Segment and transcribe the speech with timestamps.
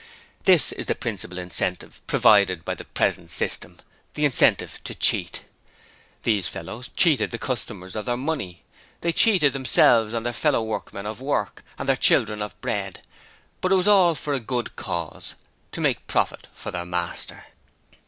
[0.45, 3.77] This is the principal incentive provided by the present system,
[4.15, 5.43] the incentive to cheat.
[6.23, 8.63] These fellows cheated the customers of their money.
[9.01, 13.03] They cheated themselves and their fellow workmen of work, and their children of bread,
[13.61, 15.35] but it was all for a good cause
[15.71, 17.45] to make profit for their master.